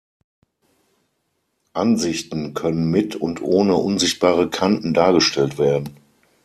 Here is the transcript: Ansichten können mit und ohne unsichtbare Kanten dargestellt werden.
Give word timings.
Ansichten 1.73 2.55
können 2.55 2.89
mit 2.89 3.15
und 3.15 3.43
ohne 3.43 3.75
unsichtbare 3.75 4.49
Kanten 4.49 4.95
dargestellt 4.95 5.59
werden. 5.59 5.95